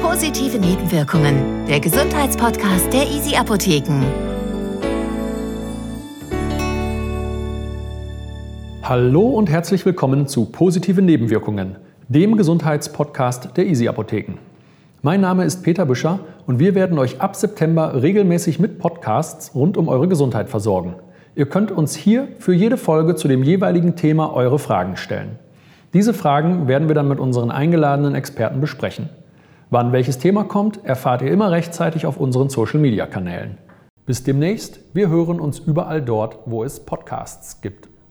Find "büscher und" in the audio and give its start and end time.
15.84-16.60